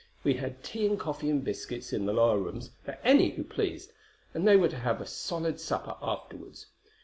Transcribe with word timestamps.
We 0.23 0.33
had 0.33 0.63
tea 0.63 0.87
and 0.87 0.99
coffee 0.99 1.29
and 1.29 1.43
biscuits 1.43 1.93
in 1.93 2.07
the 2.07 2.13
lower 2.13 2.39
rooms, 2.39 2.71
for 2.83 2.97
any 3.03 3.29
who 3.35 3.43
pleased; 3.43 3.93
and 4.33 4.47
they 4.47 4.55
were 4.55 4.69
to 4.69 4.79
have 4.79 4.99
a 4.99 5.05
solid 5.05 5.59
supper 5.59 5.95
afterwards. 6.01 6.65